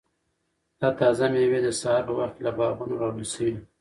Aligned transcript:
دا 0.79 0.89
تازه 0.99 1.25
مېوې 1.33 1.59
د 1.63 1.67
سهار 1.79 2.01
په 2.07 2.13
وخت 2.19 2.33
کې 2.35 2.41
له 2.47 2.51
باغونو 2.57 2.93
راوړل 3.01 3.27
شوي. 3.33 3.55